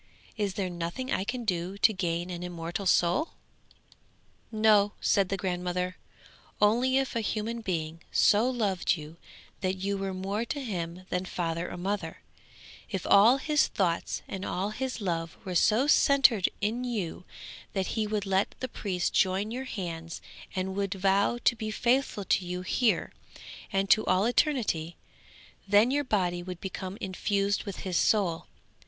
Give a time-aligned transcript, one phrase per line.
[0.35, 3.33] Is there nothing I can do to gain an immortal soul?'
[4.51, 5.95] 'No,' said the grandmother;
[6.59, 9.17] 'only if a human being so loved you
[9.59, 12.23] that you were more to him than father or mother,
[12.89, 17.23] if all his thoughts and all his love were so centred in you
[17.73, 20.19] that he would let the priest join your hands
[20.55, 23.13] and would vow to be faithful to you here,
[23.71, 24.97] and to all eternity;
[25.67, 28.47] then your body would become infused with his soul.